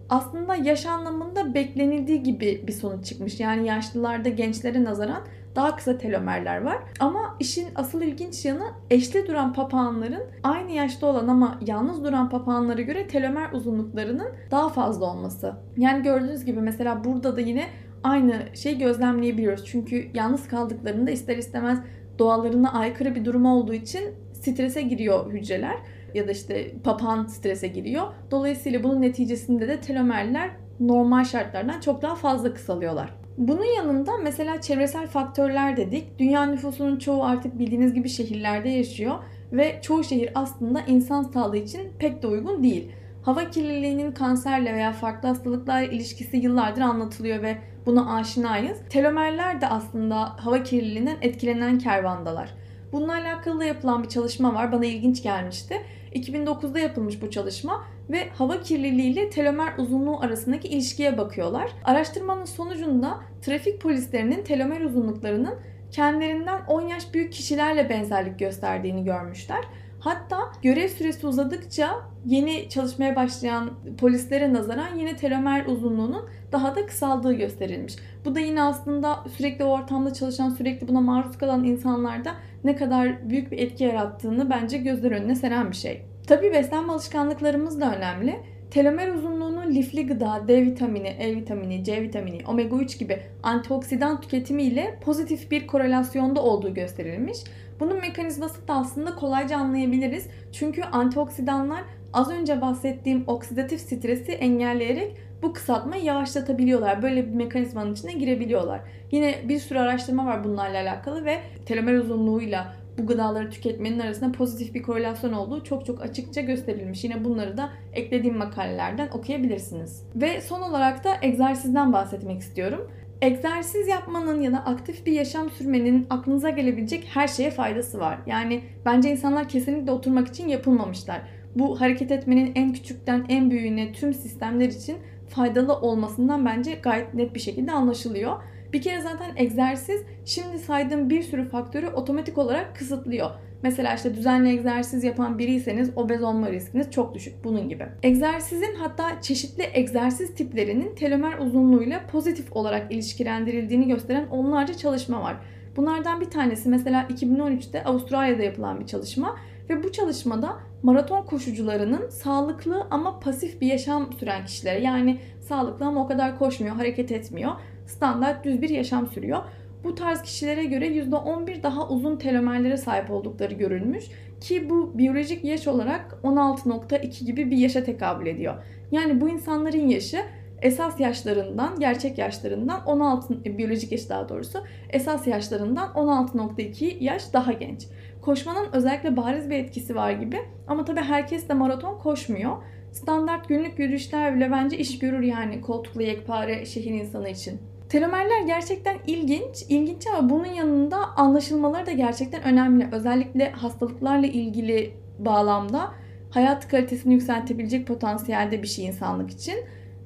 Aslında 0.09 0.55
yaş 0.55 0.85
anlamında 0.85 1.53
beklenildiği 1.53 2.23
gibi 2.23 2.63
bir 2.67 2.71
sonuç 2.71 3.05
çıkmış. 3.05 3.39
Yani 3.39 3.67
yaşlılarda 3.67 4.29
gençlere 4.29 4.83
nazaran 4.83 5.23
daha 5.55 5.75
kısa 5.75 5.97
telomerler 5.97 6.61
var. 6.61 6.77
Ama 6.99 7.35
işin 7.39 7.67
asıl 7.75 8.01
ilginç 8.01 8.45
yanı 8.45 8.63
eşli 8.89 9.27
duran 9.27 9.53
papağanların 9.53 10.23
aynı 10.43 10.71
yaşta 10.71 11.07
olan 11.07 11.27
ama 11.27 11.59
yalnız 11.67 12.03
duran 12.03 12.29
papağanlara 12.29 12.81
göre 12.81 13.07
telomer 13.07 13.51
uzunluklarının 13.51 14.27
daha 14.51 14.69
fazla 14.69 15.05
olması. 15.05 15.53
Yani 15.77 16.03
gördüğünüz 16.03 16.45
gibi 16.45 16.61
mesela 16.61 17.03
burada 17.03 17.35
da 17.35 17.41
yine 17.41 17.65
aynı 18.03 18.45
şeyi 18.53 18.77
gözlemleyebiliyoruz. 18.77 19.65
Çünkü 19.65 20.07
yalnız 20.13 20.47
kaldıklarında 20.47 21.11
ister 21.11 21.37
istemez 21.37 21.79
doğalarına 22.19 22.73
aykırı 22.73 23.15
bir 23.15 23.25
durum 23.25 23.45
olduğu 23.45 23.73
için 23.73 24.01
strese 24.33 24.81
giriyor 24.81 25.31
hücreler 25.31 25.77
ya 26.13 26.27
da 26.27 26.31
işte 26.31 26.71
papağan 26.83 27.25
strese 27.25 27.67
giriyor. 27.67 28.07
Dolayısıyla 28.31 28.83
bunun 28.83 29.01
neticesinde 29.01 29.67
de 29.67 29.81
telomerler 29.81 30.49
normal 30.79 31.23
şartlardan 31.23 31.79
çok 31.79 32.01
daha 32.01 32.15
fazla 32.15 32.53
kısalıyorlar. 32.53 33.13
Bunun 33.37 33.75
yanında 33.77 34.17
mesela 34.17 34.61
çevresel 34.61 35.07
faktörler 35.07 35.77
dedik. 35.77 36.19
Dünya 36.19 36.45
nüfusunun 36.45 36.97
çoğu 36.99 37.23
artık 37.23 37.59
bildiğiniz 37.59 37.93
gibi 37.93 38.09
şehirlerde 38.09 38.69
yaşıyor 38.69 39.15
ve 39.51 39.79
çoğu 39.81 40.03
şehir 40.03 40.31
aslında 40.35 40.81
insan 40.81 41.23
sağlığı 41.23 41.57
için 41.57 41.91
pek 41.99 42.23
de 42.23 42.27
uygun 42.27 42.63
değil. 42.63 42.91
Hava 43.21 43.49
kirliliğinin 43.49 44.11
kanserle 44.11 44.73
veya 44.73 44.91
farklı 44.91 45.27
hastalıklarla 45.27 45.87
ilişkisi 45.87 46.37
yıllardır 46.37 46.81
anlatılıyor 46.81 47.41
ve 47.41 47.57
buna 47.85 48.15
aşinayız. 48.15 48.77
Telomerler 48.89 49.61
de 49.61 49.67
aslında 49.67 50.19
hava 50.19 50.63
kirliliğinden 50.63 51.17
etkilenen 51.21 51.77
kervandalar. 51.77 52.53
Bununla 52.91 53.13
alakalı 53.13 53.65
yapılan 53.65 54.03
bir 54.03 54.09
çalışma 54.09 54.53
var. 54.53 54.71
Bana 54.71 54.85
ilginç 54.85 55.23
gelmişti. 55.23 55.81
2009'da 56.15 56.79
yapılmış 56.79 57.21
bu 57.21 57.31
çalışma 57.31 57.83
ve 58.09 58.29
hava 58.29 58.61
kirliliği 58.61 59.13
ile 59.13 59.29
telomer 59.29 59.73
uzunluğu 59.77 60.19
arasındaki 60.19 60.67
ilişkiye 60.67 61.17
bakıyorlar. 61.17 61.71
Araştırmanın 61.83 62.45
sonucunda 62.45 63.19
trafik 63.41 63.81
polislerinin 63.81 64.43
telomer 64.43 64.81
uzunluklarının 64.81 65.55
kendilerinden 65.93 66.61
10 66.67 66.81
yaş 66.81 67.13
büyük 67.13 67.33
kişilerle 67.33 67.89
benzerlik 67.89 68.39
gösterdiğini 68.39 69.03
görmüşler. 69.03 69.59
Hatta 69.99 70.37
görev 70.61 70.87
süresi 70.87 71.27
uzadıkça 71.27 71.95
yeni 72.25 72.69
çalışmaya 72.69 73.15
başlayan 73.15 73.71
polislere 73.97 74.53
nazaran 74.53 74.99
yine 74.99 75.15
telomer 75.15 75.65
uzunluğunun 75.65 76.25
daha 76.51 76.75
da 76.75 76.85
kısaldığı 76.85 77.33
gösterilmiş. 77.33 77.95
Bu 78.25 78.35
da 78.35 78.39
yine 78.39 78.63
aslında 78.63 79.23
sürekli 79.37 79.63
o 79.63 79.67
ortamda 79.67 80.13
çalışan, 80.13 80.49
sürekli 80.49 80.87
buna 80.87 81.01
maruz 81.01 81.37
kalan 81.37 81.63
insanlarda 81.63 82.31
ne 82.63 82.75
kadar 82.75 83.29
büyük 83.29 83.51
bir 83.51 83.57
etki 83.57 83.83
yarattığını 83.83 84.49
bence 84.49 84.77
gözler 84.77 85.11
önüne 85.11 85.35
seren 85.35 85.71
bir 85.71 85.75
şey. 85.75 86.05
Tabii 86.27 86.53
beslenme 86.53 86.93
alışkanlıklarımız 86.93 87.81
da 87.81 87.95
önemli. 87.95 88.39
Telomer 88.73 89.09
uzunluğunun 89.09 89.75
lifli 89.75 90.07
gıda, 90.07 90.41
D 90.47 90.61
vitamini, 90.61 91.07
E 91.07 91.35
vitamini, 91.35 91.83
C 91.83 92.01
vitamini, 92.01 92.37
omega 92.47 92.75
3 92.75 92.99
gibi 92.99 93.19
antioksidan 93.43 94.21
tüketimi 94.21 94.63
ile 94.63 94.99
pozitif 95.01 95.51
bir 95.51 95.67
korelasyonda 95.67 96.43
olduğu 96.43 96.73
gösterilmiş. 96.73 97.37
Bunun 97.79 97.97
mekanizması 97.97 98.67
da 98.67 98.73
aslında 98.73 99.15
kolayca 99.15 99.57
anlayabiliriz. 99.57 100.27
Çünkü 100.51 100.83
antioksidanlar 100.83 101.81
az 102.13 102.31
önce 102.31 102.61
bahsettiğim 102.61 103.23
oksidatif 103.27 103.81
stresi 103.81 104.31
engelleyerek 104.31 105.17
bu 105.41 105.53
kısaltmayı 105.53 106.03
yavaşlatabiliyorlar. 106.03 107.01
Böyle 107.01 107.27
bir 107.27 107.35
mekanizmanın 107.35 107.93
içine 107.93 108.13
girebiliyorlar. 108.13 108.81
Yine 109.11 109.35
bir 109.49 109.59
sürü 109.59 109.79
araştırma 109.79 110.25
var 110.25 110.43
bunlarla 110.43 110.77
alakalı 110.77 111.25
ve 111.25 111.39
telomer 111.65 111.93
uzunluğuyla 111.93 112.73
bu 112.97 113.05
gıdaları 113.05 113.49
tüketmenin 113.49 113.99
arasında 113.99 114.31
pozitif 114.31 114.75
bir 114.75 114.81
korelasyon 114.81 115.33
olduğu 115.33 115.63
çok 115.63 115.85
çok 115.85 116.01
açıkça 116.01 116.41
gösterilmiş. 116.41 117.03
Yine 117.03 117.23
bunları 117.23 117.57
da 117.57 117.69
eklediğim 117.93 118.37
makalelerden 118.37 119.09
okuyabilirsiniz. 119.13 120.03
Ve 120.15 120.41
son 120.41 120.61
olarak 120.61 121.03
da 121.03 121.17
egzersizden 121.21 121.93
bahsetmek 121.93 122.41
istiyorum. 122.41 122.91
Egzersiz 123.21 123.87
yapmanın 123.87 124.41
ya 124.41 124.51
da 124.51 124.57
aktif 124.57 125.05
bir 125.05 125.11
yaşam 125.11 125.49
sürmenin 125.49 126.07
aklınıza 126.09 126.49
gelebilecek 126.49 127.09
her 127.13 127.27
şeye 127.27 127.51
faydası 127.51 127.99
var. 127.99 128.17
Yani 128.27 128.61
bence 128.85 129.11
insanlar 129.11 129.49
kesinlikle 129.49 129.91
oturmak 129.91 130.27
için 130.27 130.47
yapılmamışlar. 130.47 131.21
Bu 131.55 131.81
hareket 131.81 132.11
etmenin 132.11 132.51
en 132.55 132.73
küçükten 132.73 133.25
en 133.29 133.51
büyüğüne 133.51 133.93
tüm 133.93 134.13
sistemler 134.13 134.67
için 134.67 134.97
faydalı 135.35 135.73
olmasından 135.73 136.45
bence 136.45 136.73
gayet 136.73 137.13
net 137.13 137.35
bir 137.35 137.39
şekilde 137.39 137.71
anlaşılıyor. 137.71 138.35
Bir 138.73 138.81
kere 138.81 139.01
zaten 139.01 139.31
egzersiz 139.35 140.01
şimdi 140.25 140.59
saydığım 140.59 141.09
bir 141.09 141.23
sürü 141.23 141.49
faktörü 141.49 141.87
otomatik 141.87 142.37
olarak 142.37 142.75
kısıtlıyor. 142.75 143.29
Mesela 143.63 143.95
işte 143.95 144.15
düzenli 144.15 144.49
egzersiz 144.49 145.03
yapan 145.03 145.39
biriyseniz 145.39 145.91
obez 145.95 146.23
olma 146.23 146.51
riskiniz 146.51 146.91
çok 146.91 147.15
düşük 147.15 147.43
bunun 147.43 147.69
gibi. 147.69 147.85
Egzersizin 148.03 148.75
hatta 148.75 149.21
çeşitli 149.21 149.69
egzersiz 149.73 150.35
tiplerinin 150.35 150.95
telomer 150.95 151.37
uzunluğuyla 151.37 152.01
pozitif 152.11 152.55
olarak 152.55 152.91
ilişkilendirildiğini 152.91 153.87
gösteren 153.87 154.27
onlarca 154.27 154.73
çalışma 154.73 155.21
var. 155.21 155.35
Bunlardan 155.75 156.21
bir 156.21 156.29
tanesi 156.29 156.69
mesela 156.69 157.03
2013'te 157.03 157.83
Avustralya'da 157.83 158.43
yapılan 158.43 158.79
bir 158.79 158.85
çalışma 158.85 159.35
ve 159.69 159.83
bu 159.83 159.91
çalışmada 159.91 160.59
maraton 160.83 161.25
koşucularının 161.25 162.09
sağlıklı 162.09 162.87
ama 162.91 163.19
pasif 163.19 163.61
bir 163.61 163.67
yaşam 163.67 164.13
süren 164.13 164.45
kişilere 164.45 164.79
yani 164.79 165.19
sağlıklı 165.39 165.85
ama 165.85 166.03
o 166.03 166.07
kadar 166.07 166.39
koşmuyor, 166.39 166.75
hareket 166.75 167.11
etmiyor. 167.11 167.51
Standart 167.87 168.45
düz 168.45 168.61
bir 168.61 168.69
yaşam 168.69 169.07
sürüyor. 169.07 169.39
Bu 169.83 169.95
tarz 169.95 170.21
kişilere 170.21 170.65
göre 170.65 170.87
%11 170.87 171.63
daha 171.63 171.89
uzun 171.89 172.15
telomerlere 172.15 172.77
sahip 172.77 173.11
oldukları 173.11 173.53
görülmüş 173.53 174.05
ki 174.41 174.69
bu 174.69 174.97
biyolojik 174.97 175.43
yaş 175.43 175.67
olarak 175.67 176.19
16.2 176.23 177.25
gibi 177.25 177.51
bir 177.51 177.57
yaşa 177.57 177.83
tekabül 177.83 178.25
ediyor. 178.25 178.55
Yani 178.91 179.21
bu 179.21 179.29
insanların 179.29 179.87
yaşı 179.87 180.17
esas 180.61 180.99
yaşlarından, 180.99 181.79
gerçek 181.79 182.17
yaşlarından 182.17 182.85
16 182.85 183.57
biyolojik 183.57 183.91
yaş 183.91 184.09
daha 184.09 184.29
doğrusu 184.29 184.59
esas 184.89 185.27
yaşlarından 185.27 185.89
16.2 185.89 187.03
yaş 187.03 187.33
daha 187.33 187.51
genç. 187.51 187.87
Koşmanın 188.25 188.67
özellikle 188.73 189.17
bariz 189.17 189.49
bir 189.49 189.55
etkisi 189.55 189.95
var 189.95 190.11
gibi 190.11 190.39
ama 190.67 190.85
tabii 190.85 191.01
herkes 191.01 191.49
de 191.49 191.53
maraton 191.53 191.99
koşmuyor. 191.99 192.57
Standart 192.91 193.47
günlük 193.47 193.79
yürüyüşler 193.79 194.35
bile 194.35 194.51
bence 194.51 194.77
iş 194.77 194.99
görür 194.99 195.21
yani 195.21 195.61
koltuklu 195.61 196.01
yekpare 196.01 196.65
şehir 196.65 196.91
insanı 196.91 197.29
için. 197.29 197.61
Telomerler 197.89 198.41
gerçekten 198.41 198.97
ilginç. 199.07 199.65
İlginç 199.69 200.07
ama 200.07 200.29
bunun 200.29 200.45
yanında 200.45 200.97
anlaşılmaları 200.97 201.85
da 201.85 201.91
gerçekten 201.91 202.43
önemli. 202.43 202.87
Özellikle 202.91 203.51
hastalıklarla 203.51 204.27
ilgili 204.27 204.93
bağlamda 205.19 205.91
hayat 206.29 206.67
kalitesini 206.67 207.13
yükseltebilecek 207.13 207.87
potansiyelde 207.87 208.63
bir 208.63 208.67
şey 208.67 208.85
insanlık 208.85 209.31
için. 209.31 209.55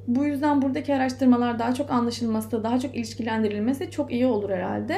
Bu 0.07 0.25
yüzden 0.25 0.61
buradaki 0.61 0.95
araştırmalar 0.95 1.59
daha 1.59 1.73
çok 1.73 1.91
anlaşılması, 1.91 2.63
daha 2.63 2.79
çok 2.79 2.95
ilişkilendirilmesi 2.95 3.91
çok 3.91 4.11
iyi 4.11 4.25
olur 4.25 4.49
herhalde. 4.49 4.95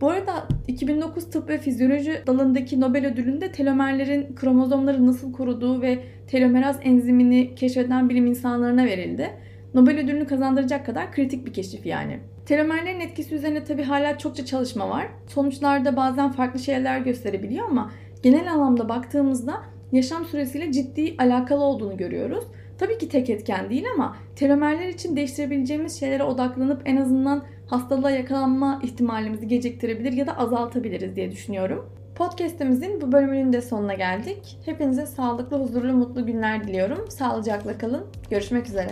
Bu 0.00 0.10
arada 0.10 0.48
2009 0.68 1.30
Tıp 1.30 1.48
ve 1.48 1.58
Fizyoloji 1.58 2.22
dalındaki 2.26 2.80
Nobel 2.80 3.06
ödülünde 3.06 3.52
telomerlerin 3.52 4.34
kromozomları 4.34 5.06
nasıl 5.06 5.32
koruduğu 5.32 5.82
ve 5.82 5.98
telomeraz 6.26 6.78
enzimini 6.82 7.54
keşfeden 7.54 8.08
bilim 8.08 8.26
insanlarına 8.26 8.84
verildi. 8.84 9.30
Nobel 9.74 9.98
ödülünü 9.98 10.26
kazandıracak 10.26 10.86
kadar 10.86 11.12
kritik 11.12 11.46
bir 11.46 11.52
keşif 11.52 11.86
yani. 11.86 12.20
Telomerlerin 12.46 13.00
etkisi 13.00 13.34
üzerine 13.34 13.64
tabii 13.64 13.82
hala 13.82 14.18
çokça 14.18 14.44
çalışma 14.46 14.88
var. 14.88 15.06
Sonuçlarda 15.26 15.96
bazen 15.96 16.32
farklı 16.32 16.60
şeyler 16.60 16.98
gösterebiliyor 16.98 17.68
ama 17.68 17.90
genel 18.22 18.52
anlamda 18.52 18.88
baktığımızda 18.88 19.54
yaşam 19.92 20.24
süresiyle 20.24 20.72
ciddi 20.72 21.14
alakalı 21.18 21.64
olduğunu 21.64 21.96
görüyoruz. 21.96 22.44
Tabii 22.80 22.98
ki 22.98 23.08
tek 23.08 23.30
etken 23.30 23.70
değil 23.70 23.84
ama 23.94 24.16
telomerler 24.36 24.88
için 24.88 25.16
değiştirebileceğimiz 25.16 26.00
şeylere 26.00 26.22
odaklanıp 26.22 26.82
en 26.84 26.96
azından 26.96 27.44
hastalığa 27.66 28.10
yakalanma 28.10 28.80
ihtimalimizi 28.82 29.48
geciktirebilir 29.48 30.12
ya 30.12 30.26
da 30.26 30.38
azaltabiliriz 30.38 31.16
diye 31.16 31.32
düşünüyorum. 31.32 31.90
Podcast'imizin 32.14 33.00
bu 33.00 33.12
bölümünün 33.12 33.52
de 33.52 33.62
sonuna 33.62 33.94
geldik. 33.94 34.58
Hepinize 34.64 35.06
sağlıklı, 35.06 35.60
huzurlu, 35.60 35.92
mutlu 35.92 36.26
günler 36.26 36.68
diliyorum. 36.68 37.10
Sağlıcakla 37.10 37.78
kalın. 37.78 38.06
Görüşmek 38.30 38.66
üzere. 38.66 38.90